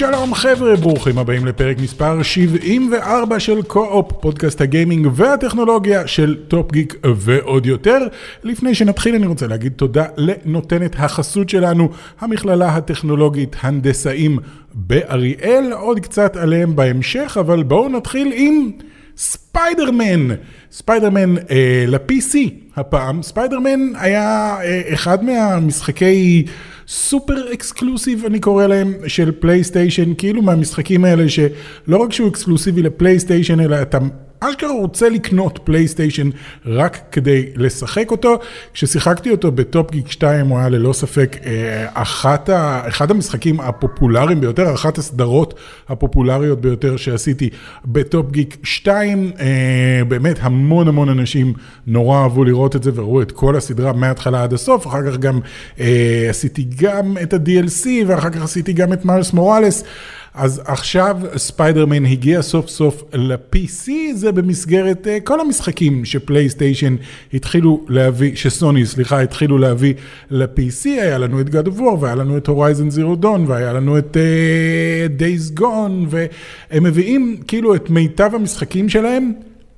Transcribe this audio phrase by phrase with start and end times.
[0.00, 6.72] שלום חבר'ה, ברוכים הבאים לפרק מספר 74 של קו-אופ, פודקאסט ה gaming והטכנולוגיה של טופ
[6.72, 7.98] גיק ועוד יותר.
[8.44, 11.88] לפני שנתחיל אני רוצה להגיד תודה לנותנת החסות שלנו,
[12.20, 14.38] המכללה הטכנולוגית הנדסאים
[14.74, 18.70] באריאל, עוד קצת עליהם בהמשך, אבל בואו נתחיל עם
[19.16, 20.28] ספיידרמן.
[20.72, 22.36] ספיידרמן אה, ל-PC
[22.76, 26.44] הפעם, ספיידרמן היה אה, אחד מהמשחקי...
[26.90, 33.60] super exclusive אני קורא להם של פלייסטיישן, כאילו מהמשחקים האלה שלא רק שהוא אקסקלוסיבי לפלייסטיישן
[33.60, 33.98] אלא אתה
[34.40, 36.30] אשכרה רוצה לקנות פלייסטיישן
[36.66, 38.38] רק כדי לשחק אותו.
[38.74, 44.40] כששיחקתי אותו בטופ גיק 2 הוא היה ללא ספק אה, אחת ה, אחד המשחקים הפופולריים
[44.40, 45.54] ביותר, אחת הסדרות
[45.88, 47.50] הפופולריות ביותר שעשיתי
[47.84, 49.32] בטופ גיק 2.
[49.40, 51.52] אה, באמת המון המון אנשים
[51.86, 55.40] נורא אהבו לראות את זה וראו את כל הסדרה מההתחלה עד הסוף, אחר כך גם
[55.80, 59.84] אה, עשיתי גם את ה-DLC ואחר כך עשיתי גם את מיילס מוראלס.
[60.34, 66.96] אז עכשיו ספיידרמן הגיע סוף סוף ל-PC, זה במסגרת uh, כל המשחקים שפלייסטיישן
[67.34, 69.94] התחילו להביא, שסוני, סליחה, התחילו להביא
[70.30, 73.98] ל-PC, היה לנו את God of War, והיה לנו את Horizon Zero Dawn, והיה לנו
[73.98, 79.32] את uh, Days Gone, והם מביאים כאילו את מיטב המשחקים שלהם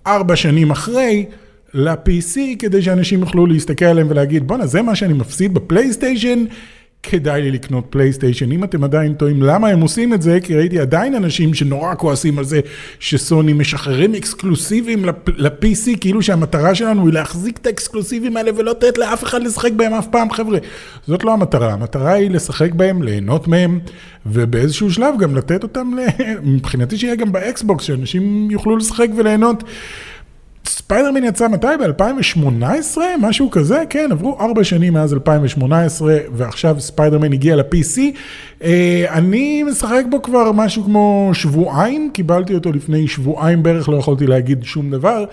[0.06, 1.27] ארבע שנים אחרי.
[1.75, 6.45] ל-PC כדי שאנשים יוכלו להסתכל עליהם ולהגיד בואנה זה מה שאני מפסיד בפלייסטיישן
[7.03, 8.53] כדאי לי לקנות פלייסטיישן.
[8.53, 12.39] אם אתם עדיין טועים למה הם עושים את זה, כי ראיתי עדיין אנשים שנורא כועסים
[12.39, 12.61] על זה
[13.00, 15.05] שסוני משחררים אקסקלוסיבים
[15.36, 19.95] ל-PC, כאילו שהמטרה שלנו היא להחזיק את האקסקלוסיבים האלה ולא לתת לאף אחד לשחק בהם
[19.95, 20.58] אף פעם, חבר'ה.
[21.06, 23.80] זאת לא המטרה, המטרה היא לשחק בהם, ליהנות מהם,
[24.27, 25.92] ובאיזשהו שלב גם לתת אותם,
[26.42, 29.64] מבחינתי שיהיה גם באקסבוקס, שאנשים יוכלו לשחק וליהנות.
[30.67, 31.67] ספיידרמן יצא מתי?
[31.67, 32.98] ב-2018?
[33.20, 33.83] משהו כזה?
[33.91, 38.01] כן, עברו ארבע שנים מאז 2018, ועכשיו ספיידרמן הגיע ל-PC.
[38.62, 44.27] אה, אני משחק בו כבר משהו כמו שבועיים, קיבלתי אותו לפני שבועיים בערך, לא יכולתי
[44.27, 45.24] להגיד שום דבר.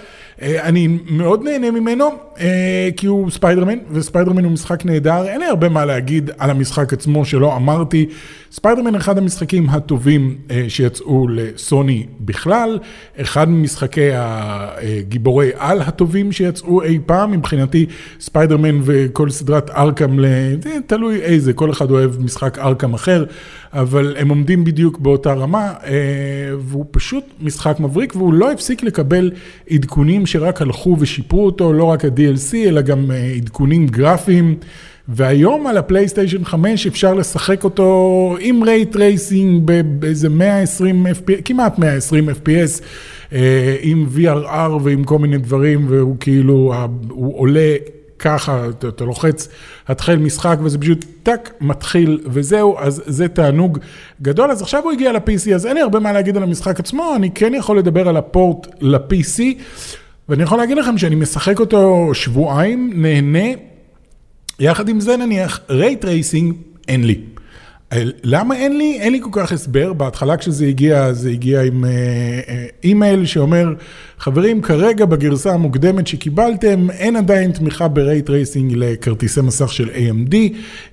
[0.42, 2.06] אה, אני מאוד נהנה ממנו,
[2.40, 5.28] אה, כי הוא ספיידרמן, וספיידרמן הוא משחק נהדר.
[5.28, 8.06] אין לי הרבה מה להגיד על המשחק עצמו שלא אמרתי.
[8.52, 12.80] ספיידרמן אחד המשחקים הטובים שיצאו לסוני בכלל,
[13.22, 17.86] אחד ממשחקי הגיבורי על הטובים שיצאו אי פעם, מבחינתי
[18.20, 20.18] ספיידרמן וכל סדרת Arkham,
[20.88, 23.19] תלוי איזה, כל אחד אוהב משחק Arkham אחר,
[23.74, 25.74] אבל הם עומדים בדיוק באותה רמה,
[26.60, 29.32] והוא פשוט משחק מבריק, והוא לא הפסיק לקבל
[29.70, 34.56] עדכונים שרק הלכו ושיפרו אותו, לא רק ה-DLC, אלא גם עדכונים גרפיים.
[35.12, 42.30] והיום על הפלייסטיישן 5 אפשר לשחק אותו עם ray tracing באיזה 120 FPS, כמעט 120
[42.30, 42.84] FPS,
[43.82, 46.74] עם VRR ועם כל מיני דברים, והוא כאילו,
[47.10, 47.76] הוא עולה
[48.20, 49.48] ככה, אתה, אתה לוחץ,
[49.88, 53.80] התחל משחק וזה פשוט טאק, מתחיל וזהו, אז זה תענוג
[54.22, 54.52] גדול.
[54.52, 57.32] אז עכשיו הוא הגיע ל-PC, אז אין לי הרבה מה להגיד על המשחק עצמו, אני
[57.32, 59.42] כן יכול לדבר על ה port ל-PC,
[60.30, 63.48] ואני יכול להגיד לכם שאני משחק אותו שבועיים, נהנה.
[64.60, 66.56] יחד עם זה נניח, ray tracing
[66.88, 67.20] אין לי.
[68.24, 68.98] למה אין לי?
[69.00, 69.94] אין לי כל כך הסבר.
[69.94, 71.86] בהתחלה כשזה הגיע, זה הגיע עם
[72.84, 73.74] אימייל שאומר,
[74.20, 80.36] חברים, כרגע בגרסה המוקדמת שקיבלתם, אין עדיין תמיכה ב ray tracing לכרטיסי מסך של AMD,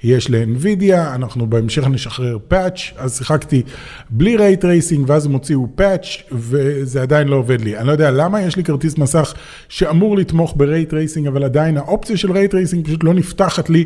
[0.03, 3.63] יש ל-NVIDIA, אנחנו בהמשך נשחרר patch, אז שיחקתי
[4.11, 7.79] בלי ray tracing, ואז הם הוציאו patch, וזה עדיין לא עובד לי.
[7.79, 9.35] אני לא יודע למה יש לי כרטיס מסך
[9.69, 13.85] שאמור לתמוך ב ray tracing, אבל עדיין האופציה של ray tracing פשוט לא נפתחת לי.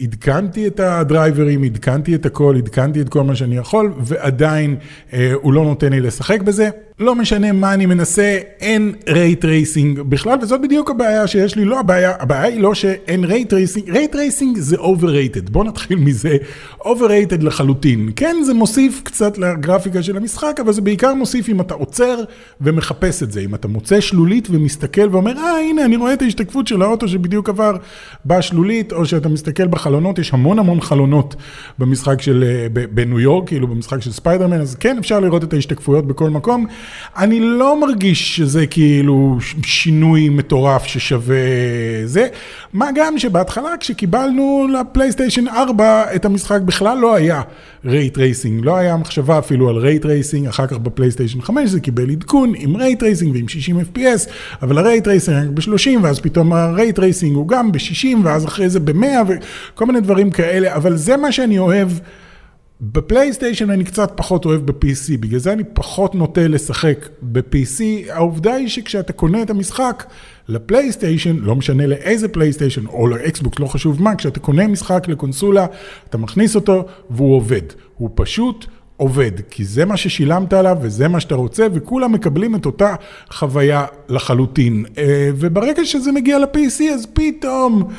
[0.00, 4.76] עדכנתי את הדרייברים, עדכנתי את הכל, עדכנתי את כל מה שאני יכול, ועדיין
[5.12, 6.68] אה, הוא לא נותן לי לשחק בזה.
[7.00, 11.80] לא משנה מה אני מנסה, אין ray tracing בכלל, וזאת בדיוק הבעיה שיש לי, לא
[11.80, 16.36] הבעיה, הבעיה היא לא שאין ray tracing, ray tracing זה overrated, בוא נתחיל מזה,
[16.80, 18.10] overrated לחלוטין.
[18.16, 22.16] כן, זה מוסיף קצת לגרפיקה של המשחק, אבל זה בעיקר מוסיף אם אתה עוצר
[22.60, 26.66] ומחפש את זה, אם אתה מוצא שלולית ומסתכל ואומר, אה, הנה, אני רואה את ההשתקפות
[26.66, 27.76] של האוטו שבדיוק עבר
[28.26, 31.36] בשלולית, או שאתה מסתכל בחלונות, יש המון המון חלונות
[31.78, 36.30] במשחק של, בניו יורק, כאילו במשחק של ספיידרמן, אז כן, אפשר לראות את ההשתקפויות בכל
[36.30, 36.66] מקום.
[37.16, 41.36] אני לא מרגיש שזה כאילו שינוי מטורף ששווה
[42.04, 42.28] זה,
[42.72, 47.42] מה גם שבהתחלה כשקיבלנו לפלייסטיישן 4 את המשחק בכלל לא היה
[47.84, 52.10] ray tracing, לא היה מחשבה אפילו על ray tracing, אחר כך בפלייסטיישן 5 זה קיבל
[52.10, 54.30] עדכון עם ray tracing ועם 60 FPS,
[54.62, 58.44] אבל ה ray tracing רק ב-30 ואז פתאום ה ray tracing הוא גם ב-60 ואז
[58.44, 59.32] אחרי זה ב-100
[59.74, 61.88] וכל מיני דברים כאלה, אבל זה מה שאני אוהב.
[62.82, 67.82] בפלייסטיישן אני קצת פחות אוהב ב-PC, בגלל זה אני פחות נוטה לשחק ב-PC.
[68.12, 70.04] העובדה היא שכשאתה קונה את המשחק
[70.48, 75.66] לפלייסטיישן, לא משנה לאיזה פלייסטיישן או לאקסבוקס, לא חשוב מה, כשאתה קונה משחק לקונסולה,
[76.08, 77.62] אתה מכניס אותו והוא עובד.
[77.96, 78.66] הוא פשוט
[78.96, 82.94] עובד, כי זה מה ששילמת עליו וזה מה שאתה רוצה, וכולם מקבלים את אותה
[83.30, 84.84] חוויה לחלוטין.
[84.98, 87.90] אה, וברגע שזה מגיע ל-PC, אז פתאום...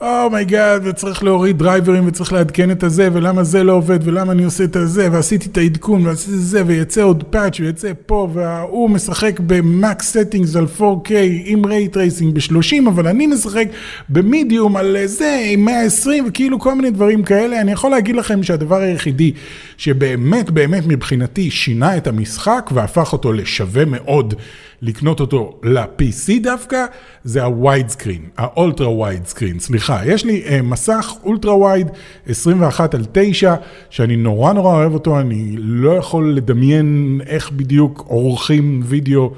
[0.00, 4.32] oh my god, וצריך להוריד דרייברים וצריך לעדכן את הזה, ולמה זה לא עובד, ולמה
[4.32, 8.28] אני עושה את הזה, ועשיתי את העדכון, ועשיתי את זה, ויצא עוד patch ויצא פה,
[8.32, 11.10] וההוא משחק ב max settings על 4K
[11.44, 13.68] עם ray tracing ב-30, אבל אני משחק
[14.08, 17.60] במדיום על זה עם 120, וכאילו כל מיני דברים כאלה.
[17.60, 19.32] אני יכול להגיד לכם שהדבר היחידי
[19.76, 24.34] שבאמת באמת מבחינתי שינה את המשחק והפך אותו לשווה מאוד
[24.82, 26.84] לקנות אותו ל-PC דווקא,
[27.24, 31.90] זה ה-wide screen, ה-ultra wide screen, סליחה, יש לי uh, מסך ultra wide
[32.28, 33.54] 21 על 9,
[33.90, 39.32] שאני נורא נורא אוהב אותו, אני לא יכול לדמיין איך בדיוק עורכים וידאו.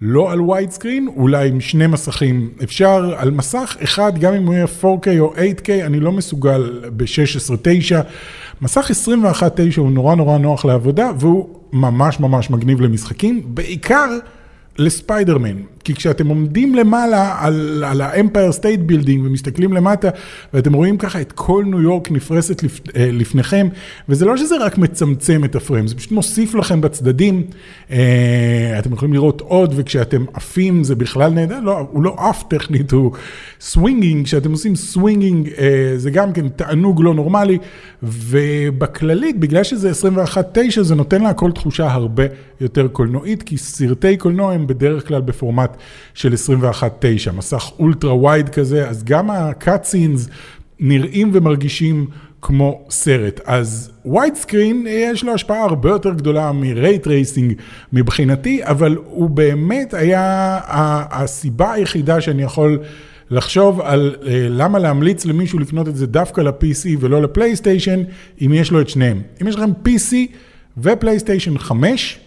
[0.00, 2.50] לא על wide screen, אולי עם שני מסכים.
[2.64, 7.94] אפשר על מסך אחד, גם אם הוא יהיה 4K או 8K, אני לא מסוגל ב-16-9.
[8.62, 9.34] מסך 21-9
[9.76, 14.08] הוא נורא נורא נוח לעבודה, והוא ממש ממש מגניב למשחקים, בעיקר
[14.78, 15.73] לספיידרמן.
[15.84, 20.08] כי כשאתם עומדים למעלה על, על ה-Empire State Building ומסתכלים למטה,
[20.54, 23.68] ואתם רואים ככה את כל ניו יורק נפרסת לפ, אה, לפניכם,
[24.08, 27.42] וזה לא שזה רק מצמצם את הפריים, זה פשוט מוסיף לכם בצדדים,
[27.90, 32.92] אה, אתם יכולים לראות עוד, וכשאתם עפים זה בכלל נהדר, לא, הוא לא עף טכנית,
[32.92, 33.12] הוא
[33.60, 37.58] swinging, כשאתם עושים swinging אה, זה גם כן תענוג לא נורמלי,
[38.02, 42.24] ובכללית, בגלל שזה 21-9, זה נותן להכל תחושה הרבה
[42.60, 45.73] יותר קולנועית, כי סרטי קולנוע הם בדרך כלל בפורמט
[46.14, 50.28] של 21.9, מסך ultra wide כזה, אז גם ה cutscenes
[50.80, 52.06] נראים ומרגישים
[52.42, 53.40] כמו סרט.
[53.44, 57.52] אז widescreen יש לו השפעה הרבה יותר גדולה מ ray tracing
[57.92, 60.58] מבחינתי, אבל הוא באמת היה
[61.10, 62.78] הסיבה היחידה שאני יכול...
[63.30, 68.02] לחשוב על אה, למה להמליץ למישהו לקנות את זה דווקא ל-PC ולא לפלייסטיישן,
[68.40, 69.22] אם יש לו את שניהם.
[69.42, 70.14] אם יש לכם PC
[70.78, 72.18] ופלייסטיישן 5,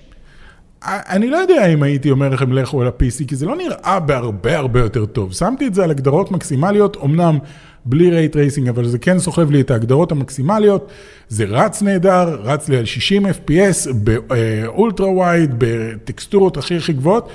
[0.86, 4.58] אני לא יודע אם הייתי אומר לכם לכו על ה-PC, כי זה לא נראה בהרבה
[4.58, 5.34] הרבה יותר טוב.
[5.34, 7.38] שמתי את זה על הגדרות מקסימליות, אמנם
[7.86, 10.90] בלי ray tracing, אבל זה כן סוחב לי את ההגדרות המקסימליות.
[11.30, 17.30] זה רץ נהדר, רץ לי על 60 FPS, ב ultra wide, בטקסטורות הכי הכי גבוהות.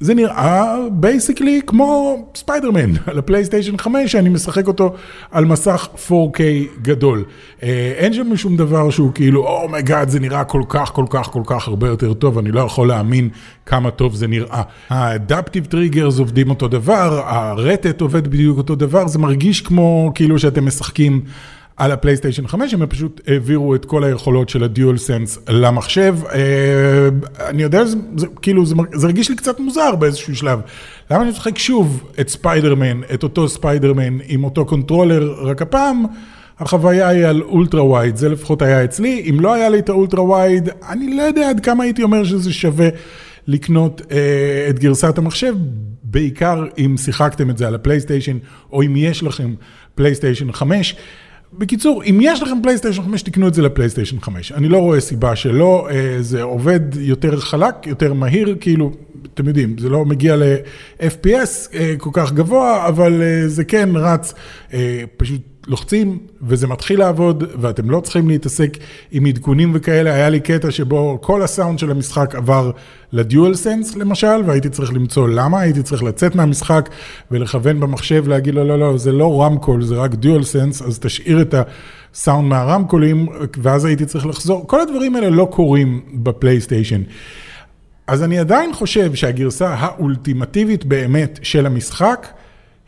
[0.00, 4.94] זה נראה basically כמו ספיידרמן על הפלייסטיישן 5, שאני משחק אותו
[5.30, 6.40] על מסך 4K
[6.82, 7.24] גדול.
[7.62, 11.04] אה, אין שם שום דבר שהוא כאילו, oh my god, זה נראה כל כך, כל
[11.10, 13.28] כך, כל כך הרבה יותר טוב, אני לא יכול להאמין
[13.66, 14.62] כמה טוב זה נראה.
[14.88, 20.38] ה adaptive triggers עובדים אותו דבר, הרטט עובד בדיוק אותו דבר, זה מרגיש כמו כאילו
[20.38, 21.22] שאתם משחקים.
[21.78, 26.16] על הפלייסטיישן 5, הם פשוט העבירו את כל היכולות של ה DualSense למחשב.
[26.32, 27.08] אה,
[27.48, 30.60] אני יודע, זה, זה, כאילו, זה, זה הרגיש לי קצת מוזר באיזשהו שלב.
[31.10, 36.04] למה אני משחק שוב את ספיידרמן, את אותו ספיידרמן עם אותו controller, רק הפעם
[36.58, 39.26] החוויה היא על ultra wide, זה לפחות היה אצלי.
[39.30, 42.24] אם לא היה לי את ה ultra wide, אני לא יודע עד כמה הייתי אומר
[42.24, 42.88] שזה שווה
[43.46, 45.54] לקנות אה, את גרסת המחשב,
[46.02, 48.38] בעיקר אם שיחקתם את זה על הפלייסטיישן,
[48.72, 49.54] או אם יש לכם
[49.94, 50.96] פלייסטיישן 5.
[51.52, 54.52] בקיצור, אם יש לכם פלייסטיישן 5, תקנו את זה לפלייסטיישן 5.
[54.52, 58.92] אני לא רואה סיבה שלא, אה, זה עובד יותר חלק, יותר מהיר, כאילו,
[59.34, 64.34] אתם יודעים, זה לא מגיע ל-FPS אה, כל כך גבוה, אבל אה, זה כן רץ
[65.16, 68.78] פשוט לוחצים וזה מתחיל לעבוד ואתם לא צריכים להתעסק
[69.12, 70.14] עם עדכונים וכאלה.
[70.14, 72.70] היה לי קטע שבו כל הסאונד של המשחק עבר
[73.12, 76.88] לדיואל סנס למשל, והייתי צריך למצוא למה, הייתי צריך לצאת מהמשחק
[77.30, 80.98] ולכוון במחשב, להגיד לו, לא, לא, לא, זה לא רמקול, זה רק דיואל סנס, אז
[80.98, 81.54] תשאיר את
[82.14, 83.26] הסאונד מהרמקולים,
[83.58, 84.68] ואז הייתי צריך לחזור.
[84.68, 87.02] כל הדברים האלה לא קורים בפלייסטיישן.
[88.06, 92.28] אז אני עדיין חושב שהגרסה האולטימטיבית באמת של המשחק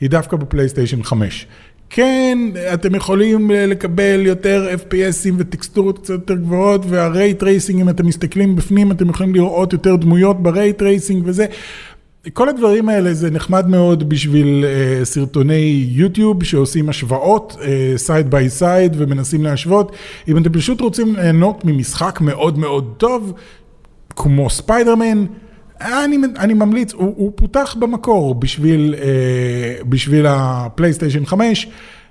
[0.01, 1.47] היא דווקא בפלייסטיישן 5.
[1.91, 2.39] כן,
[2.75, 8.07] אתם יכולים לקבל יותר FPS ים וטקסטורות קצת יותר גבוהות, וה ray tracing, אם אתם
[8.07, 11.47] מסתכלים בפנים, אתם יכולים לראות יותר דמויות ב ray tracing וזה.
[12.33, 17.57] כל הדברים האלה זה נחמד מאוד בשביל אה, סרטוני יוטיוב שעושים השוואות
[17.97, 19.93] side by side ומנסים להשוות.
[20.29, 23.33] אם אתם פשוט רוצים ליהנות ממשחק מאוד מאוד טוב,
[24.17, 25.25] כמו ספיידרמן,
[25.81, 31.69] אני, אני ממליץ, הוא, הוא פותח במקור בשביל, אה, בשביל הפלייסטיישן 5,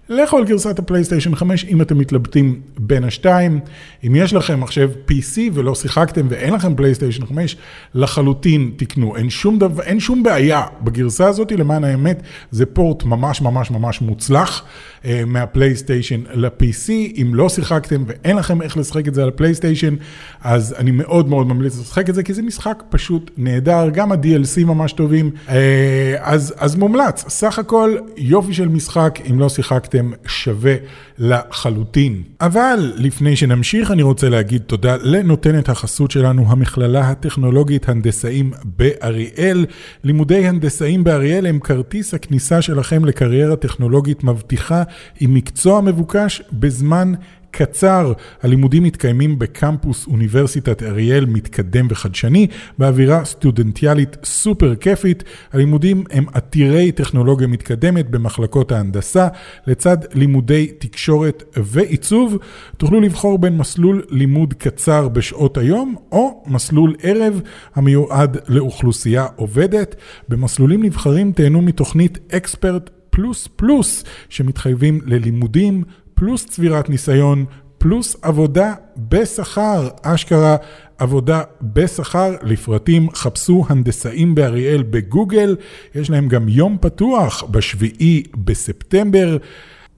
[0.09, 3.59] לכו על גרסת הפלייסטיישן 5 אם אתם מתלבטים בין השתיים.
[4.07, 7.57] אם יש לכם מחשב PC ולא שיחקתם ואין לכם פלייסטיישן 5,
[7.93, 9.15] לחלוטין תקנו.
[9.15, 14.01] אין שום, דבר, אין שום בעיה בגרסה הזאת, למען האמת, זה port ממש ממש ממש
[14.01, 14.63] מוצלח
[15.05, 16.89] אה, מהפלייסטיישן ל-PC.
[17.21, 19.95] אם לא שיחקתם ואין לכם איך לשחק את זה על הפלייסטיישן,
[20.41, 24.65] אז אני מאוד מאוד ממליץ לשחק את זה, כי זה משחק פשוט נהדר, גם ה-DLC
[24.65, 27.25] ממש טובים, אה, אז, אז מומלץ.
[27.27, 30.75] סך הכל יופי של משחק, אם לא שיחקתם, שווה
[31.17, 32.23] לחלוטין.
[32.41, 39.65] אבל לפני שנמשיך, אני רוצה להגיד תודה לנותנת החסות שלנו, המכללה הטכנולוגית הנדסאים באריאל.
[40.03, 44.83] לימודי הנדסאים באריאל הם כרטיס הכניסה שלכם לקריירה טכנולוגית מבטיחה
[45.19, 47.13] עם מקצוע מבוקש בזמן
[47.51, 48.13] קצר.
[48.41, 55.23] הלימודים מתקיימים בקמפוס אוניברסיטת אריאל מתקדם וחדשני, באווירה סטודנטיאלית סופר כיפית.
[55.53, 59.27] הלימודים הם עתירי טכנולוגיה מתקדמת במחלקות ההנדסה,
[59.67, 62.37] לצד לימודי תקשורת ועיצוב.
[62.77, 67.41] תוכלו לבחור בין מסלול לימוד קצר בשעות היום, או מסלול ערב
[67.75, 69.95] המיועד לאוכלוסייה עובדת.
[70.29, 75.83] במסלולים נבחרים תהנו מתוכנית אקספרט פלוס פלוס, שמתחייבים ללימודים,
[76.19, 77.45] פלוס צבירת ניסיון,
[77.77, 80.55] פלוס עבודה בשכר, אשכרה
[80.97, 82.35] עבודה בשכר.
[82.43, 85.55] לפרטים חפשו הנדסאים באריאל בגוגל,
[85.95, 89.37] יש להם גם יום פתוח בשביעי בספטמבר.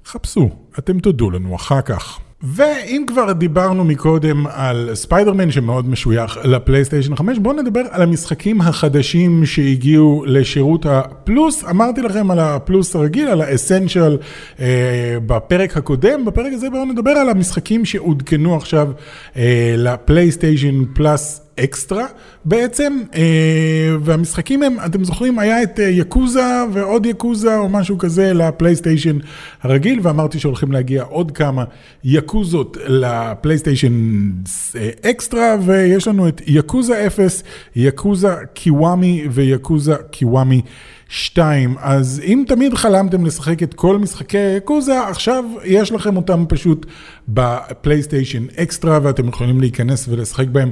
[0.05, 0.49] חפשו,
[0.79, 2.19] אתם תודו לנו אחר כך.
[2.43, 9.45] ואם כבר דיברנו מקודם על ספיידרמן שמאוד משוייך לפלייסטיישן 5, בואו נדבר על המשחקים החדשים
[9.45, 11.63] שהגיעו לשירות הפלוס.
[11.69, 14.17] אמרתי לכם על הפלוס הרגיל, על האסנשיאל
[14.59, 16.25] אה, בפרק הקודם.
[16.25, 18.91] בפרק הזה בואו נדבר על המשחקים שעודכנו עכשיו
[19.37, 22.05] אה, לפלייסטיישן פלאס אקסטרה
[22.45, 28.33] בעצם, אה, והמשחקים הם, אתם זוכרים, היה את אה, יקוזה ועוד יקוזה או משהו כזה
[28.33, 29.17] לפלייסטיישן
[29.61, 31.63] הרגיל, ואמרתי שהולכים להגיע עוד כמה
[32.03, 33.93] יקוזות לפלייסטיישן
[34.75, 37.43] אה, אקסטרה, ויש לנו את יקוזה 0,
[37.75, 40.61] יקוזה קיוואמי ויקוזה קיוואמי
[41.11, 41.75] 2.
[41.79, 46.85] אז אם תמיד חלמתם לשחק את כל משחקי יקוזה, עכשיו יש לכם אותם פשוט
[47.27, 50.71] בפלייסטיישן אקסטרה, ואתם יכולים להיכנס ולשחק בהם.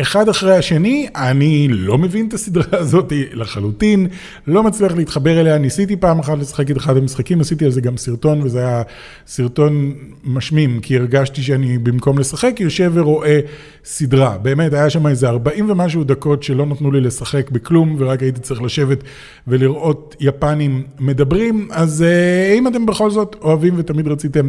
[0.00, 4.06] אחד אחרי השני, אני לא מבין את הסדרה הזאת לחלוטין,
[4.46, 7.96] לא מצליח להתחבר אליה, ניסיתי פעם אחת לשחק את אחד המשחקים, עשיתי על זה גם
[7.96, 8.82] סרטון, וזה היה
[9.26, 13.40] סרטון משמים, כי הרגשתי שאני במקום לשחק יושב ורואה
[13.84, 14.38] סדרה.
[14.38, 18.62] באמת, היה שם איזה 40 ומשהו דקות שלא נתנו לי לשחק בכלום, ורק הייתי צריך
[18.62, 18.98] לשבת
[19.46, 24.48] ולראות יפנים מדברים, אז אה, אם אתם בכל זאת אוהבים ותמיד רציתם,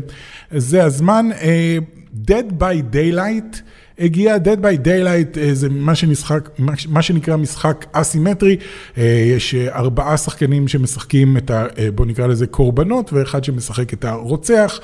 [0.52, 1.30] זה הזמן.
[1.42, 1.78] אה,
[2.26, 3.62] Dead by Daylight.
[4.00, 6.50] הגיע Dead by Daylight, אה, זה מה, שנשחק,
[6.90, 8.58] מה שנקרא משחק אסימטרי,
[8.98, 9.04] אה,
[9.36, 11.66] יש אה, ארבעה שחקנים שמשחקים את ה...
[11.96, 14.80] בוא נקרא לזה קורבנות, ואחד שמשחק את הרוצח.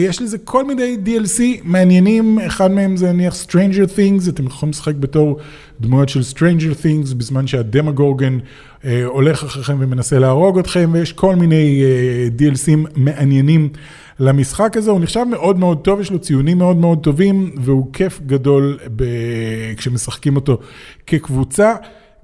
[0.00, 4.94] יש לזה כל מיני DLC מעניינים, אחד מהם זה נניח Stranger Things, אתם יכולים לשחק
[4.94, 5.38] בתור
[5.80, 8.38] דמויות של Stranger Things, בזמן שהדמגורגן
[9.04, 11.84] הולך אחריכם ומנסה להרוג אתכם, ויש כל מיני
[12.38, 13.68] DLCים מעניינים.
[14.20, 18.20] למשחק הזה, הוא נחשב מאוד מאוד טוב, יש לו ציונים מאוד מאוד טובים, והוא כיף
[18.26, 19.04] גדול ב...
[19.76, 20.58] כשמשחקים אותו
[21.06, 21.74] כקבוצה.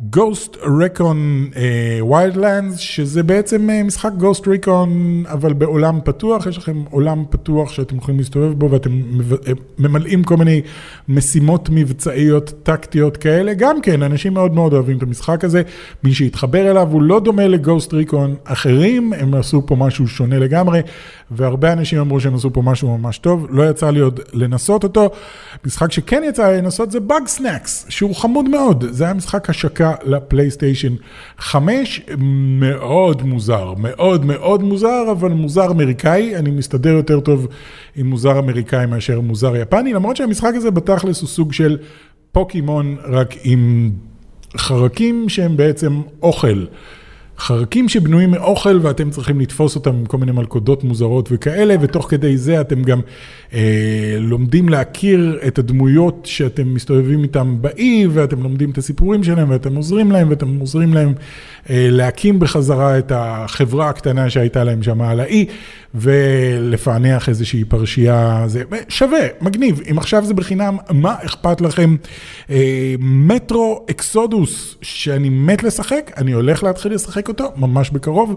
[0.08, 4.88] Ghost Recon uh, Wildlands, שזה בעצם uh, משחק Ghost Recon,
[5.28, 9.00] אבל בעולם פתוח, יש לכם עולם פתוח שאתם יכולים להסתובב בו ואתם
[9.46, 10.62] אה, ממלאים כל מיני
[11.08, 13.54] משימות מבצעיות, טקטיות כאלה.
[13.54, 15.62] גם כן, אנשים מאוד מאוד אוהבים את המשחק הזה,
[16.04, 20.80] מי שיתחבר אליו, הוא לא דומה לגוסט ריקון אחרים, הם עשו פה משהו שונה לגמרי,
[21.30, 25.10] והרבה אנשים אמרו שהם עשו פה משהו ממש טוב, לא יצא לי עוד לנסות אותו.
[25.66, 29.89] משחק שכן יצא לי לנסות זה Bug Snacks, שהוא חמוד מאוד, זה היה משחק השקה.
[30.04, 30.94] לפלייסטיישן
[31.38, 32.00] 5,
[32.60, 37.46] מאוד מוזר, מאוד מאוד מוזר, אבל מוזר אמריקאי, אני מסתדר יותר טוב
[37.96, 41.78] עם מוזר אמריקאי מאשר מוזר יפני, למרות שהמשחק הזה בתכלס הוא סוג של
[42.32, 43.90] פוקימון, רק עם
[44.56, 46.64] חרקים שהם בעצם אוכל.
[47.40, 52.36] חרקים שבנויים מאוכל ואתם צריכים לתפוס אותם עם כל מיני מלכודות מוזרות וכאלה, ותוך כדי
[52.36, 53.00] זה אתם גם
[53.54, 59.76] אה, לומדים להכיר את הדמויות שאתם מסתובבים איתם באי, ואתם לומדים את הסיפורים שלהם, ואתם
[59.76, 61.12] עוזרים להם, ואתם עוזרים להם
[61.70, 65.46] אה, להקים בחזרה את החברה הקטנה שהייתה להם שם על האי,
[65.94, 69.80] ולפענח איזושהי פרשייה, זה שווה, מגניב.
[69.90, 71.96] אם עכשיו זה בחינם, מה אכפת לכם?
[72.50, 78.34] אה, מטרו אקסודוס, שאני מת לשחק, אני הולך להתחיל לשחק אותו ממש בקרוב.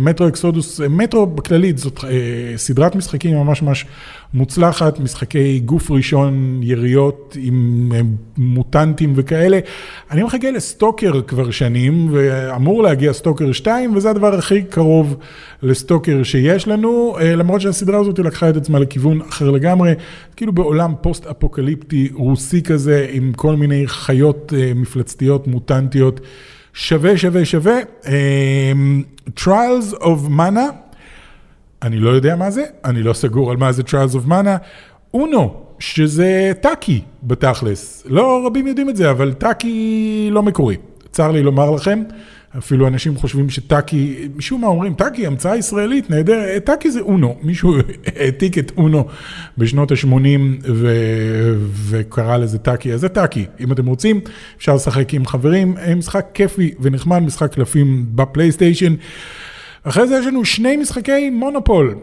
[0.00, 2.04] מטרו אקסודוס, מטרו בכללית, זאת
[2.56, 3.86] סדרת משחקים ממש ממש
[4.34, 7.92] מוצלחת, משחקי גוף ראשון, יריות עם
[8.36, 9.58] מוטנטים וכאלה.
[10.10, 15.16] אני מחכה לסטוקר כבר שנים, ואמור להגיע סטוקר 2, וזה הדבר הכי קרוב
[15.62, 19.92] ל Stalker שיש לנו, למרות שהסדרה הזאת לקחה את עצמה לכיוון אחר לגמרי,
[20.36, 26.20] כאילו בעולם פוסט-אפוקליפטי רוסי כזה, עם כל מיני חיות מפלצתיות, מוטנטיות.
[26.74, 27.78] שווה, שווה, שווה.
[29.38, 30.72] Trials of Mana,
[31.82, 34.58] אני לא יודע מה זה, אני לא סגור על מה זה Trials of Mana.
[35.14, 38.02] אונו, שזה טאקי בתכלס.
[38.06, 40.76] לא רבים יודעים את זה, אבל טאקי לא מקורי.
[41.10, 42.02] צר לי לומר לכם,
[42.58, 47.36] אפילו אנשים חושבים שטאקי, משום מה אומרים, טאקי, המצאה ישראלית, נהדר, טאקי זה אונו.
[47.42, 47.74] מישהו
[48.16, 49.04] העתיק את אונו
[49.58, 51.56] בשנות ה-80 ו-
[51.88, 53.46] וקרא לזה טאקי, אז זה טאקי.
[53.60, 54.20] אם אתם רוצים,
[54.56, 58.94] אפשר לשחק עם חברים, משחק כיפי ונחמד, משחק קלפים בפלייסטיישן.
[59.82, 61.94] אחרי זה יש לנו שני משחקי מונופול,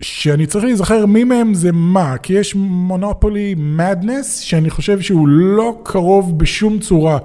[0.00, 5.80] שאני צריך להיזכר מי מהם זה מה, כי יש מונופולי מדנס, שאני חושב שהוא לא
[5.82, 7.18] קרוב בשום צורה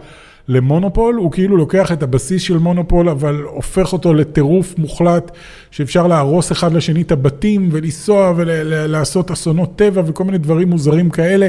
[0.47, 5.31] למונופול, הוא כאילו לוקח את הבסיס של מונופול, אבל הופך אותו לטירוף מוחלט,
[5.71, 11.47] שאפשר להרוס אחד לשני את הבתים, ולנסוע ולעשות אסונות טבע וכל מיני דברים מוזרים כאלה,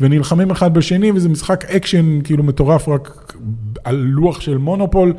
[0.00, 3.32] ונלחמים אחד בשני, וזה משחק אקשן כאילו מטורף רק
[3.84, 5.12] על לוח של מונופול.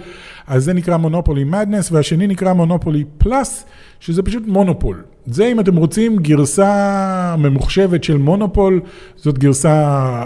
[0.49, 3.65] אז זה נקרא Monopoly Madness, והשני נקרא Monopoly Plus,
[3.99, 5.03] שזה פשוט מונופול.
[5.25, 8.81] זה אם אתם רוצים גרסה ממוחשבת של מונופול,
[9.15, 9.71] זאת גרסה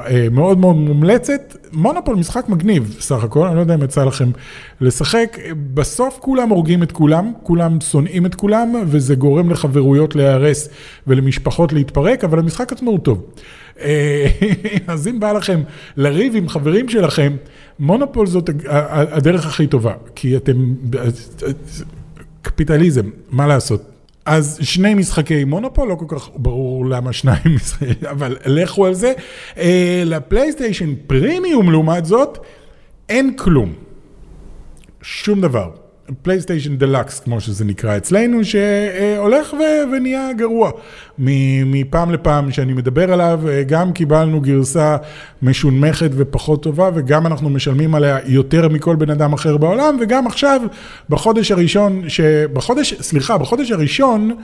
[0.07, 1.57] אה, מאוד מאוד מומלצת.
[1.73, 4.29] מונופול משחק מגניב סך הכל, אני לא יודע אם יצא לכם
[4.81, 5.37] לשחק.
[5.73, 10.69] בסוף כולם הורגים את כולם, כולם שונאים את כולם, וזה גורם לחברויות להיהרס
[11.07, 13.23] ולמשפחות להתפרק, אבל המשחק עצמו הוא טוב.
[14.87, 15.61] אז אם בא לכם
[15.97, 17.33] לריב עם חברים שלכם,
[17.83, 18.49] מונופול זאת
[18.89, 20.73] הדרך הכי טובה, כי אתם,
[22.41, 23.81] קפיטליזם, מה לעשות?
[24.25, 27.55] אז שני משחקי מונופול, לא כל כך ברור למה שניים,
[28.11, 29.13] אבל לכו על זה.
[30.05, 32.37] לפלייסטיישן פרימיום לעומת זאת,
[33.09, 33.73] אין כלום.
[35.01, 35.69] שום דבר.
[36.21, 39.55] פלייסטיישן דלקס, כמו שזה נקרא אצלנו, שהולך
[39.93, 40.71] ונהיה גרוע.
[41.65, 44.97] מפעם לפעם שאני מדבר עליו, גם קיבלנו גרסה
[45.41, 50.61] משונמכת ופחות טובה, וגם אנחנו משלמים עליה יותר מכל בן אדם אחר בעולם, וגם עכשיו,
[51.09, 52.01] בחודש הראשון,
[52.53, 54.35] בחודש, סליחה, בחודש הראשון,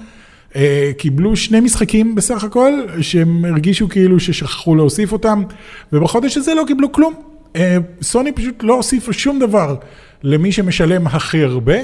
[0.98, 5.44] קיבלו שני משחקים בסך הכל, שהם הרגישו כאילו ששכחו להוסיף אותם,
[5.94, 7.14] ובחודש הזה לא קיבלו כלום.
[8.02, 9.76] סוני פשוט לא הוסיפה שום דבר.
[10.24, 11.76] למי שמשלם הכי הרבה.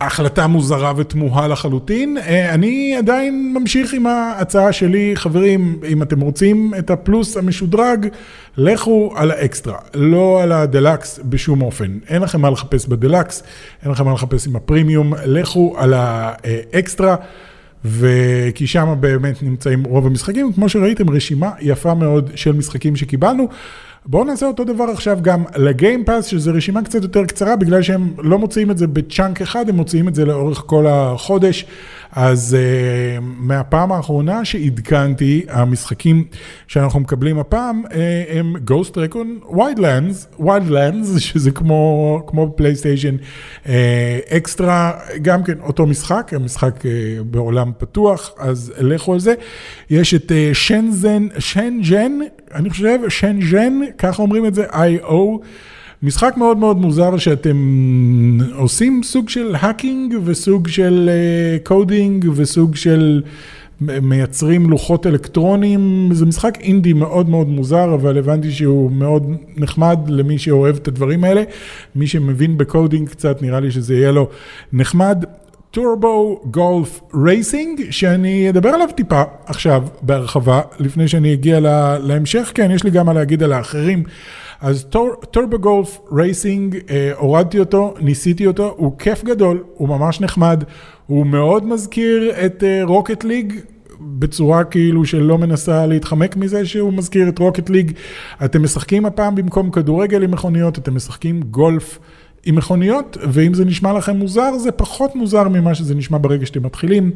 [0.00, 2.16] החלטה מוזרה ותמוהה לחלוטין.
[2.50, 8.06] אני עדיין ממשיך עם ההצעה שלי, חברים, אם אתם רוצים את הפלוס המשודרג,
[8.56, 11.98] לכו על האקסטרה, לא על הדלקס בשום אופן.
[12.08, 13.42] אין לכם מה לחפש בדלקס,
[13.82, 17.16] אין לכם מה לחפש עם הפרימיום, לכו על האקסטרה.
[17.84, 23.48] וכי שם באמת נמצאים רוב המשחקים, כמו שראיתם רשימה יפה מאוד של משחקים שקיבלנו.
[24.06, 27.82] בואו נעשה אותו דבר עכשיו גם ל Game Pass, שזו רשימה קצת יותר קצרה, בגלל
[27.82, 31.66] שהם לא מוציאים את זה ב chunk אחד, הם מוציאים את זה לאורך כל החודש.
[32.12, 36.24] אז אה, מהפעם האחרונה שעדכנתי, המשחקים
[36.66, 37.92] שאנחנו מקבלים הפעם אה,
[38.28, 43.16] הם Ghost Recon Wildlands, Wildlands, שזה כמו, כמו פלייסטיישן
[44.28, 46.84] אקסטרה, גם כן אותו משחק, המשחק אה,
[47.24, 49.34] בעולם פתוח, אז לכו על זה.
[49.90, 52.18] יש את אה, Shenzhen, Shenzhen,
[52.54, 55.14] אני חושב, Shenzhen, ככה אומרים את זה, I.O.
[56.02, 57.58] משחק מאוד מאוד מוזר שאתם
[58.54, 61.10] עושים סוג של hacking וסוג של
[61.64, 63.22] coding וסוג של
[63.80, 70.38] מייצרים לוחות אלקטרוניים, זה משחק אינדי מאוד מאוד מוזר, אבל הבנתי שהוא מאוד נחמד למי
[70.38, 71.42] שאוהב את הדברים האלה.
[71.96, 74.28] מי שמבין ב coding קצת, נראה לי שזה יהיה לו
[74.72, 75.24] נחמד.
[75.72, 82.70] Turbo Golf Racing, שאני אדבר עליו טיפה עכשיו בהרחבה, לפני שאני אגיע לה, להמשך, כן,
[82.70, 84.02] יש לי גם מה להגיד על האחרים.
[84.60, 84.86] אז
[85.30, 86.78] Turbo Golf Racing,
[87.16, 90.64] הורדתי אותו, ניסיתי אותו, הוא כיף גדול, הוא ממש נחמד,
[91.06, 93.52] הוא מאוד מזכיר את רוקט uh, ליג,
[94.00, 97.92] בצורה כאילו שלא מנסה להתחמק מזה שהוא מזכיר את רוקט ליג.
[98.44, 101.98] אתם משחקים הפעם במקום כדורגל עם מכוניות, אתם משחקים גולף.
[102.44, 106.62] עם מכוניות, ואם זה נשמע לכם מוזר, זה פחות מוזר ממה שזה נשמע ברגע שאתם
[106.62, 107.10] מתחילים,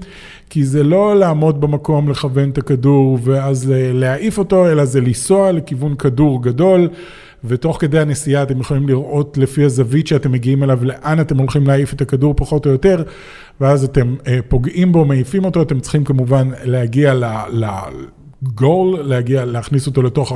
[0.51, 5.95] כי זה לא לעמוד במקום, לכוון את הכדור ואז להעיף אותו, אלא זה לנסוע לכיוון
[5.95, 6.89] כדור גדול,
[7.45, 11.93] ותוך כדי הנסיעה אתם יכולים לראות לפי הזווית שאתם מגיעים אליו, לאן אתם הולכים להעיף
[11.93, 13.03] את הכדור פחות או יותר,
[13.61, 14.15] ואז אתם
[14.49, 17.25] פוגעים בו, מעיפים אותו, אתם צריכים כמובן להגיע ל...
[17.51, 17.67] ל
[18.43, 20.33] גול, להגיע, להכניס אותו לתוך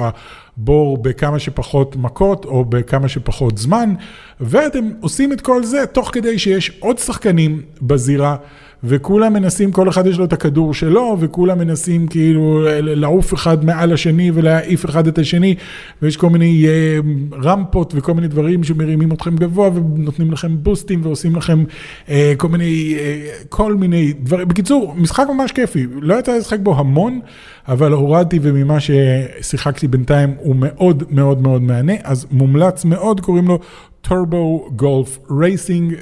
[0.60, 3.94] הבור בכמה שפחות מכות או בכמה שפחות זמן,
[4.40, 8.36] ואתם עושים את כל זה תוך כדי שיש עוד שחקנים בזירה,
[8.84, 13.92] וכולם מנסים, כל אחד יש לו את הכדור שלו, וכולם מנסים כאילו לעוף אחד מעל
[13.92, 15.54] השני ולהעיף אחד את השני,
[16.02, 16.98] ויש כל מיני אה,
[17.42, 21.64] רמפות וכל מיני דברים שמרימים אתכם גבוה ונותנים לכם בוסטים ועושים לכם
[22.08, 24.48] אה, כל מיני, אה, כל מיני דברים.
[24.48, 27.20] בקיצור, משחק ממש כיפי, לא יצא לשחק בו המון,
[27.68, 33.58] אבל הורדתי וממה ששיחקתי בינתיים הוא מאוד מאוד מאוד מהנה, אז מומלץ מאוד, קוראים לו
[34.00, 35.94] Turbo Golf Racing,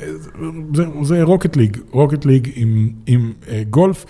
[1.03, 4.05] זה Rocket League, Rocket League עם, עם אה, גולף.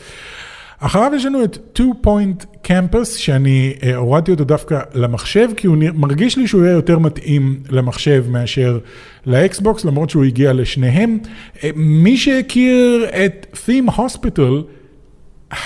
[0.78, 5.76] אחריו יש לנו את 2 Point Campus, שאני אה, הורדתי אותו דווקא למחשב, כי הוא
[5.94, 8.78] מרגיש לי שהוא יהיה יותר מתאים למחשב מאשר
[9.26, 11.18] לאקסבוקס, למרות שהוא הגיע לשניהם.
[11.56, 14.52] Uh, מי שהכיר את Theme Hospital,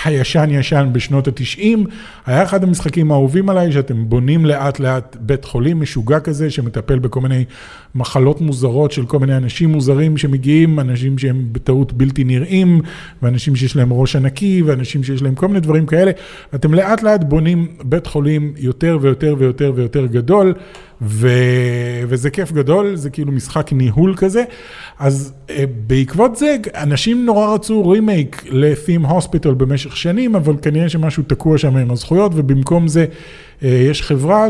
[0.05, 1.87] הישן ישן בשנות התשעים,
[2.27, 7.21] היה אחד המשחקים האהובים עליי, שאתם בונים לאט לאט בית חולים משוגע כזה, שמטפל בכל
[7.21, 7.45] מיני
[7.95, 12.81] מחלות מוזרות של כל מיני אנשים מוזרים שמגיעים, אנשים שהם בטעות בלתי נראים,
[13.23, 16.11] ואנשים שיש להם ראש ענקי, ואנשים שיש להם כל מיני דברים כאלה.
[16.55, 20.55] אתם לאט לאט בונים בית חולים יותר ויותר ויותר ויותר גדול.
[21.05, 21.29] ו...
[22.09, 24.45] וזה כיף גדול, זה כאילו משחק ניהול כזה.
[24.99, 31.23] אז אה, בעקבות זה, אנשים נורא רצו רימייק ל-Theme Hospital במשך שנים, אבל כנראה שמשהו
[31.23, 33.07] תקוע שם עם הזכויות, ובמקום זה
[33.63, 34.47] אה, יש חברה,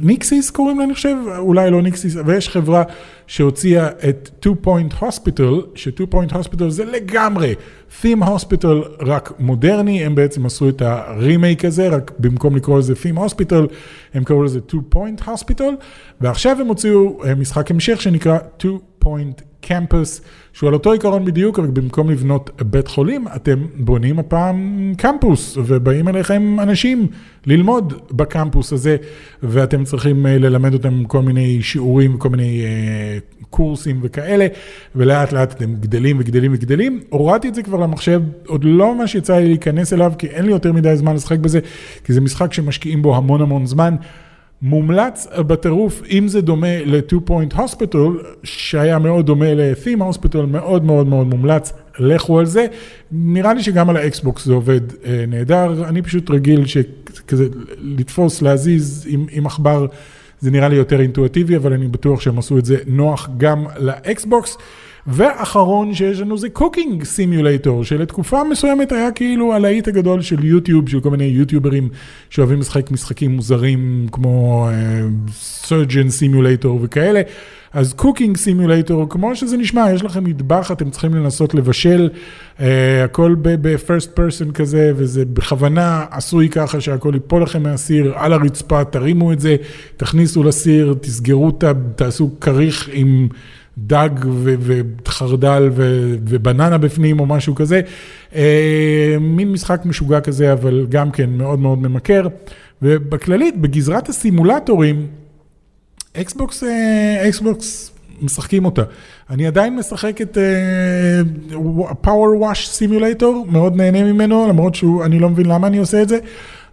[0.00, 2.82] ניקסיס קוראים לה, אני חושב, אולי לא ניקסיס, אבל יש חברה
[3.26, 7.54] שהוציאה את 2 Point Hospital, ש-2 Point Hospital זה לגמרי
[8.02, 13.18] Theme Hospital רק מודרני, הם בעצם עשו את הרימייק הזה, רק במקום לקרוא לזה Theme
[13.18, 13.72] Hospital,
[14.14, 15.72] הם קראו לזה 2 Point Hospital,
[16.20, 20.20] ועכשיו הם הוציאו אה, משחק המשך שנקרא 2 Point קמפוס,
[20.52, 26.08] שהוא על אותו עיקרון בדיוק, רק במקום לבנות בית חולים, אתם בונים הפעם קמפוס, ובאים
[26.08, 27.06] אליכם אנשים
[27.46, 28.96] ללמוד בקמפוס הזה,
[29.42, 34.46] ואתם צריכים אה, ללמד אותם כל מיני שיעורים, כל מיני uh, קורסים וכאלה,
[34.94, 37.00] ולאט לאט אתם גדלים וגדלים וגדלים.
[37.08, 40.50] הורדתי את זה כבר למחשב, עוד לא ממש יצא לי להיכנס אליו, כי אין לי
[40.50, 41.60] יותר מדי זמן לשחק בזה,
[42.04, 43.94] כי זה משחק שמשקיעים בו המון המון זמן.
[44.62, 47.96] מומלץ בטירוף, אם זה דומה ל-2 Point Hospital,
[48.44, 52.66] שהיה מאוד דומה ל-Theme Hospital, מאוד מאוד מאוד מומלץ, לכו על זה.
[53.12, 59.08] נראה לי שגם על האקסבוקס זה עובד אה, נהדר, אני פשוט רגיל שכזה לתפוס, להזיז
[59.32, 59.86] עם, עכבר,
[60.40, 64.56] זה נראה לי יותר אינטואטיבי, אבל אני בטוח שהם עשו את זה נוח גם לאקסבוקס.
[65.06, 71.00] ואחרון שיש לנו זה Cooking Simulator, שלתקופה מסוימת היה כאילו הלהיט הגדול של יוטיוב, של
[71.00, 71.88] כל מיני יוטיוברים
[72.30, 74.68] שאוהבים לשחק משחקים מוזרים כמו
[75.32, 77.22] Surgeon אה, Simulator וכאלה.
[77.72, 82.08] אז Cooking Simulator, כמו שזה נשמע, יש לכם מטבח, אתם צריכים לנסות לבשל,
[82.58, 82.62] אה,
[83.04, 89.32] הכל ב-first person כזה, וזה בכוונה עשוי ככה שהכל ייפול לכם מהסיר על הרצפה, תרימו
[89.32, 89.56] את זה,
[89.96, 91.58] תכניסו לסיר, תסגרו,
[91.96, 93.28] תעשו כריך עם...
[93.78, 94.10] דג
[95.04, 97.80] וחרדל ובננה בפנים או משהו כזה.
[98.34, 102.26] אה, מין משחק משוגע כזה, אבל גם כן מאוד מאוד ממכר.
[102.82, 105.06] ובכללית, בגזרת הסימולטורים,
[106.16, 107.90] אקסבוקס, אה, אקסבוקס
[108.22, 108.82] משחקים אותה.
[109.30, 110.38] אני עדיין משחק את
[112.00, 116.18] PowerWash Simulator, מאוד נהנה ממנו, למרות שאני לא מבין למה אני עושה את זה.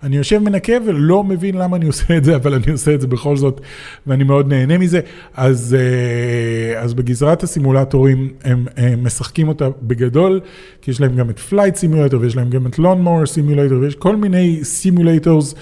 [0.03, 3.07] אני יושב מנקה ולא מבין למה אני עושה את זה, אבל אני עושה את זה
[3.07, 3.61] בכל זאת,
[4.07, 4.99] ואני מאוד נהנה מזה.
[5.33, 10.39] אז, אה, אז בגזרת הסימולטורים הם, הם משחקים אותה בגדול,
[10.81, 13.95] כי יש להם גם את Flight Simulator, ויש להם גם את Lawn Mower Simulator, ויש
[13.95, 15.55] כל מיני simulators.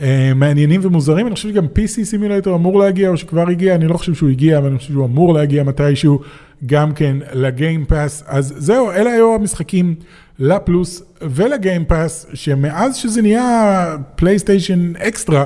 [0.00, 0.02] אה,
[0.34, 4.14] מעניינים ומוזרים, אני חושב שגם PC Simulator אמור להגיע או שכבר הגיע, אני לא חושב
[4.14, 6.20] שהוא הגיע, אבל אני חושב שהוא אמור להגיע מתישהו
[6.66, 8.24] גם כן ל-Game Pass.
[8.26, 9.94] אז זהו, אלה היו המשחקים
[10.38, 15.44] לפלוס ול-Game Pass, שמאז שזה נהיה PlayStation Extra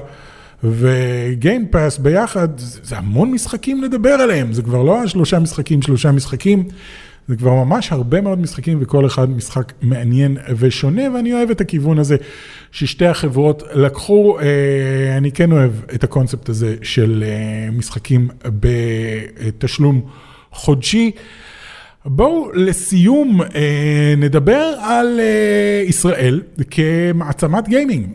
[0.65, 6.65] ו-Game Pass ביחד, זה המון משחקים לדבר עליהם, זה כבר לא השלושה משחקים, שלושה משחקים.
[7.29, 11.99] זה כבר ממש הרבה מאוד משחקים וכל אחד משחק מעניין ושונה ואני אוהב את הכיוון
[11.99, 12.17] הזה
[12.73, 20.01] ששתי החברות לקחו, אה, אני כן אוהב את הקונספט הזה של אה, משחקים בתשלום
[20.53, 21.11] חודשי.
[22.07, 25.21] בואו לסיום אה, נדבר על
[25.87, 28.07] ישראל כמעצמת גיימינג.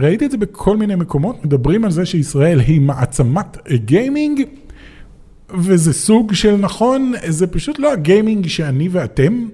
[0.00, 4.42] ראיתי את זה בכל מיני מקומות, מדברים על זה שישראל היא מעצמת גיימינג,
[5.54, 9.48] וזה סוג של נכון, זה פשוט לא הגיימינג שאני ואתם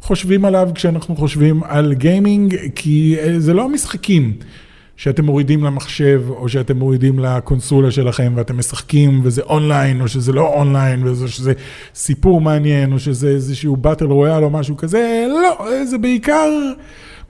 [0.00, 4.32] חושבים עליו כשאנחנו חושבים על גיימינג, כי זה לא המשחקים.
[4.98, 10.54] שאתם מורידים למחשב, או שאתם מורידים לקונסולה שלכם ואתם משחקים וזה אונליין, או שזה לא
[10.54, 11.52] אונליין, או שזה
[11.94, 16.50] סיפור מעניין, או שזה איזשהו battle royale או משהו כזה, לא, זה בעיקר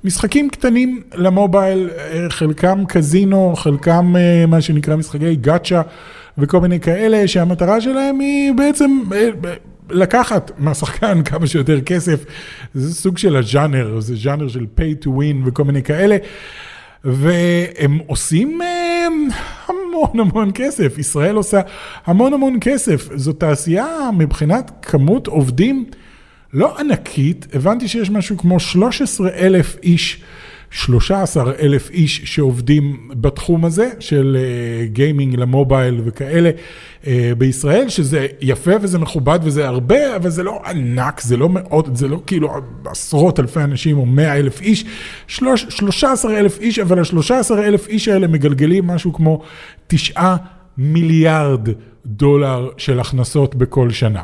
[0.05, 1.91] משחקים קטנים למובייל,
[2.29, 5.83] חלקם קזינו, חלקם אה, מה שנקרא משחקי גאצ'ה
[6.39, 9.01] וכל מיני כאלה, שהמטרה שלהם היא בעצם...
[9.15, 9.29] אה,
[9.91, 12.25] לקחת מהשחקן כמה שיותר כסף,
[12.75, 16.17] זה סוג של הז'אנר, זה ז'אנר של pay to win וכל מיני כאלה.
[17.05, 19.07] והם עושים אה,
[19.67, 21.61] המון המון כסף, ישראל עושה
[22.07, 23.09] המון המון כסף.
[23.17, 25.85] זו תעשייה מבחינת כמות עובדים
[26.53, 30.23] לא ענקית, הבנתי שיש משהו כמו 13 אלף איש.
[30.71, 34.37] 13 אלף איש שעובדים בתחום הזה של
[34.85, 36.51] גיימינג uh, למובייל וכאלה
[37.03, 37.07] uh,
[37.39, 42.09] בישראל, שזה יפה וזה מכובד וזה הרבה, אבל זה לא ענק, זה לא מאות, זה
[42.09, 42.51] לא כאילו
[42.85, 44.85] עשרות אלפי אנשים או 100 אלף איש,
[45.27, 49.43] 13 אלף איש, אבל ה-13 אלף איש האלה מגלגלים משהו כמו
[49.87, 50.37] 9
[50.79, 51.69] מיליארד
[52.07, 54.23] דולר של הכנסות בכל שנה.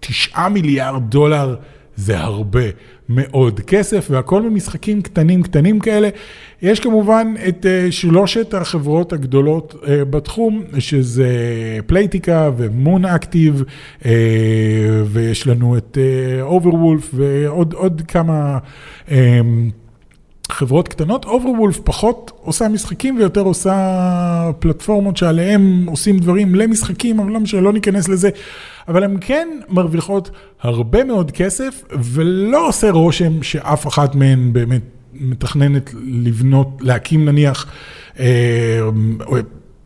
[0.00, 1.56] 9 מיליארד דולר
[1.96, 2.64] זה הרבה
[3.08, 6.08] מאוד כסף, והכל במשחקים קטנים קטנים כאלה.
[6.62, 11.28] יש כמובן את אה, שלושת החברות הגדולות אה, בתחום, שזה
[11.86, 13.62] פלייטיקה ומון אקטיב,
[14.02, 14.06] אה,
[15.06, 15.98] ויש לנו את
[16.40, 18.58] Overwolf ועוד כמה...
[20.50, 27.40] חברות קטנות, Overwolf פחות עושה משחקים ויותר עושה פלטפורמות שעליהם עושים דברים למשחקים, אבל לא
[27.40, 28.30] משנה, לא ניכנס לזה.
[28.88, 30.30] אבל הן כן מרוויחות
[30.62, 34.82] הרבה מאוד כסף, ולא עושה רושם שאף אחת מהן באמת
[35.14, 37.66] מתכננת לבנות, להקים נניח
[38.20, 38.80] אה,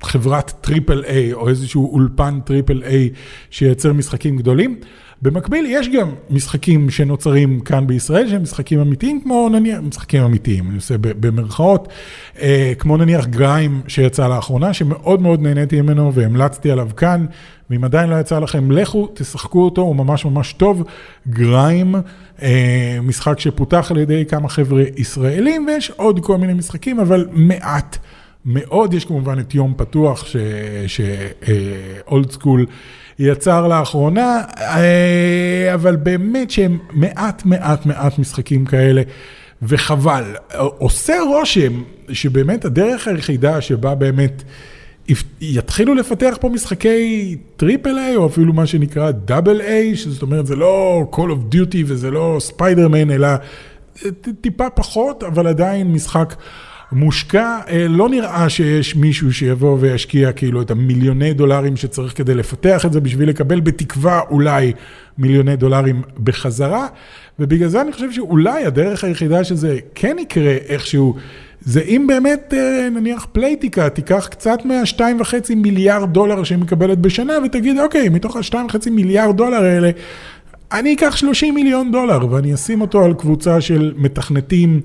[0.03, 3.11] חברת triple A, או איזשהו אולפן triple A
[3.50, 4.77] שייצר משחקים גדולים.
[5.22, 10.77] במקביל, יש גם משחקים שנוצרים כאן בישראל, שהם משחקים אמיתיים, כמו נניח, משחקים אמיתיים, אני
[10.77, 11.88] עושה במרכאות,
[12.40, 17.27] אה, כמו נניח GRIME שיצא לאחרונה, שמאוד מאוד נהניתי ממנו והמלצתי עליו כאן,
[17.70, 20.85] ואם עדיין לא יצא לכם, לכו, תשחקו אותו, הוא ממש ממש טוב.
[21.29, 21.94] GRIME,
[22.42, 27.98] אה, משחק שפותח על ידי כמה חבר'ה ישראלים, ויש עוד כל מיני משחקים, אבל מעט
[28.46, 28.94] מאוד.
[28.94, 30.24] יש כמובן את יום פתוח,
[30.87, 32.66] ש-Old School.
[32.68, 32.74] אה,
[33.18, 39.02] יצר לאחרונה, אה, אבל באמת שהם מעט מעט מעט משחקים כאלה,
[39.62, 40.24] וחבל.
[40.57, 44.42] עושה רושם שבאמת הדרך היחידה שבה באמת
[45.40, 50.57] יתחילו לפתח פה משחקי triple A, או אפילו מה שנקרא double A, זאת אומרת זה
[50.57, 53.28] לא Call of Duty וזה לא ספיידרמן, אלא
[54.40, 56.35] טיפה פחות, אבל עדיין משחק.
[56.94, 62.87] מושקע, אה, לא נראה שיש מישהו שיבוא וישקיע כאילו את המיליוני דולרים שצריך כדי לפתח
[62.87, 64.72] את זה בשביל לקבל בתקווה אולי
[65.18, 66.87] מיליוני דולרים בחזרה,
[67.38, 71.14] ובגלל זה אני חושב שאולי הדרך היחידה שזה כן יקרה איכשהו,
[71.61, 77.78] זה אם באמת אה, נניח פלייטיקה תיקח קצת מה-2.5 מיליארד דולר שהיא מקבלת בשנה ותגיד
[77.78, 79.90] אוקיי, מתוך ה-2.5 מיליארד דולר האלה
[80.75, 84.81] אני אקח 30 מיליון דולר ואני אשים אותו על קבוצה של מתכנתים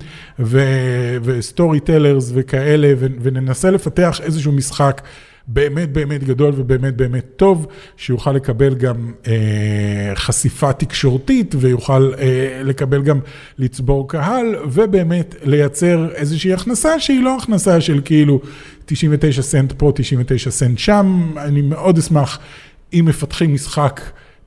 [1.22, 5.00] ו-storytellers וכאלה, וננסה לפתח איזשהו משחק
[5.46, 13.02] באמת באמת גדול ובאמת באמת טוב, שיוכל לקבל גם אה, חשיפה תקשורתית ויוכל אה, לקבל
[13.02, 13.20] גם
[13.58, 18.40] לצבור קהל, ובאמת לייצר איזושהי הכנסה שהיא לא הכנסה של כאילו
[18.86, 21.32] 99 סנט פה, 99 סנט שם.
[21.36, 22.38] אני מאוד אשמח
[22.92, 24.00] אם מפתחים משחק.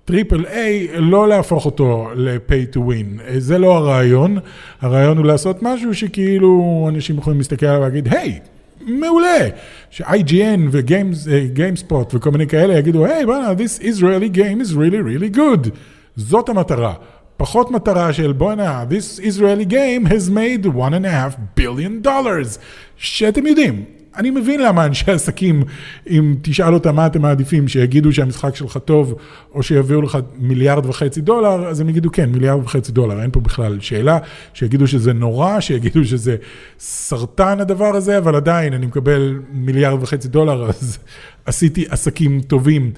[0.05, 4.37] triple A, לא להפוך אותו ל-pay to win, זה לא הרעיון,
[4.81, 9.47] הרעיון הוא לעשות משהו שכאילו אנשים יכולים להסתכל עליו ולהגיד, היי, hey, מעולה,
[9.89, 15.69] ש-IGN ו-GameSpot וכל מיני כאלה יגידו, היי, בוא'נה, this Israeli game is really really good,
[16.15, 16.93] זאת המטרה.
[17.37, 22.59] פחות מטרה של בואנה, this Israeli game has made one and a half billion dollars,
[22.97, 23.83] שאתם יודעים,
[24.17, 25.63] אני מבין למה אנשי עסקים,
[26.09, 29.15] אם תשאל אותם מה אתם מעדיפים, שיגידו שהמשחק שלך טוב,
[29.53, 33.39] או שיביאו לך מיליארד וחצי דולר, אז הם יגידו כן, מיליארד וחצי דולר, אין פה
[33.39, 34.17] בכלל שאלה,
[34.53, 36.35] שיגידו שזה נורא, שיגידו שזה
[36.79, 40.97] סרטן הדבר הזה, אבל עדיין אני מקבל מיליארד וחצי דולר, אז
[41.45, 42.91] עשיתי עסקים טובים.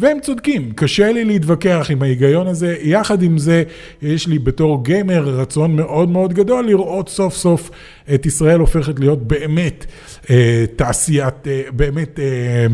[0.00, 3.62] והם צודקים, קשה לי להתווכח עם ההיגיון הזה, יחד עם זה
[4.02, 7.70] יש לי בתור גיימר רצון מאוד מאוד גדול לראות סוף סוף
[8.14, 9.86] את ישראל הופכת להיות באמת
[10.30, 12.66] אה, תעשיית, אה, באמת אה,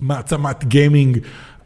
[0.00, 1.18] מעצמת גיימינג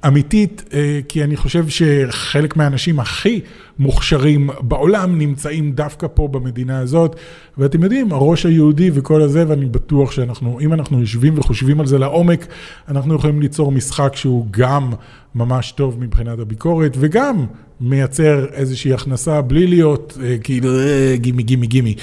[0.07, 3.41] אמיתית, אה, כי אני חושב שחלק מהאנשים הכי
[3.79, 7.17] מוכשרים בעולם נמצאים דווקא פה במדינה הזאת,
[7.59, 11.99] ואתם יודעים, הראש היהודי וכל הזה, ואני בטוח שאנחנו, אם אנחנו יושבים וחושבים על זה
[11.99, 12.47] לעומק,
[12.89, 14.91] אנחנו יכולים ליצור משחק שהוא גם
[15.35, 17.47] ממש טוב מבחינת הביקורת, וגם
[17.81, 20.69] מייצר איזושהי הכנסה בלי להיות אה, כאילו
[21.15, 21.95] gimme gimme gimme.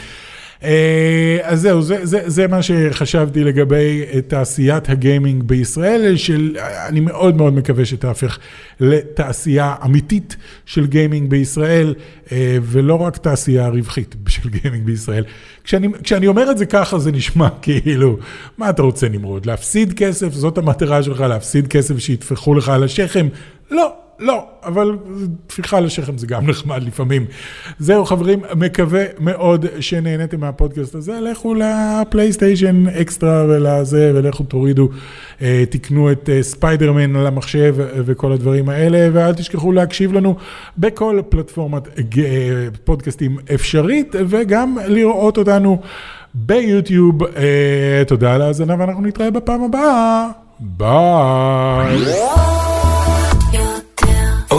[0.63, 7.37] אה, אז זהו, זה, זה, זה מה שחשבתי לגבי תעשיית הגיימינג בישראל, של, אני מאוד
[7.37, 8.37] מאוד מקווה שתהפך
[8.79, 11.93] לתעשייה אמיתית של גיימינג בישראל,
[12.31, 15.23] אה, ולא רק תעשייה רווחית של גיימינג בישראל.
[15.63, 18.17] כשאני, כשאני אומר את זה ככה, זה נשמע כאילו,
[18.57, 19.45] מה אתה רוצה נמרוד?
[19.45, 20.33] להפסיד כסף?
[20.33, 23.27] זאת המטרה שלך, להפסיד כסף שיטפחו לך על השכם?
[23.71, 24.97] לא, לא, אבל
[25.47, 27.25] טפיחה לשכם זה גם נחמד לפעמים.
[27.79, 34.89] זהו חברים, מקווה מאוד שנהניתם מהפודקאסט הזה, לכו לפלייסטיישן אקסטרה ולזה, ולכו תורידו,
[35.41, 40.35] אה, תקנו את אה, ספיידרמן על המחשב וכל הדברים האלה, ואל תשכחו להקשיב לנו
[40.77, 45.81] בכל פלטפורמת אה, פודקאסטים אפשרית, וגם לראות אותנו
[46.33, 47.17] ביוטיוב.
[48.07, 50.27] תודה על ההאזנה ואנחנו נתראה בפעם הבאה.
[50.59, 51.97] ביי.